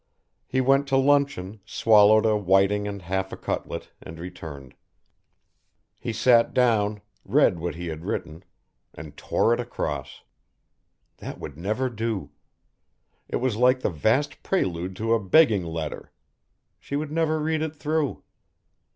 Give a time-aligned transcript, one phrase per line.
[0.47, 4.73] He went to luncheon, swallowed a whiting and half a cutlet, and returned.
[5.99, 8.43] He sat down, read what he had written,
[8.95, 10.23] and tore it across.
[11.17, 12.31] That would never do.
[13.29, 16.11] It was like the vast prelude to a begging letter.
[16.79, 18.23] She would never read it through.